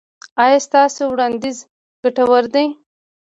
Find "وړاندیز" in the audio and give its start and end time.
1.11-1.57